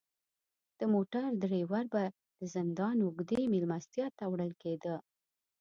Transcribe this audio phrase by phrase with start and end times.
[0.79, 2.03] د موټر دریور به
[2.39, 4.95] د زندان اوږدې میلمستیا ته وړل کیده.